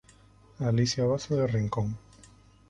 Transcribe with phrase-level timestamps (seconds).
[0.57, 1.95] Alicia Bazo de Rincón.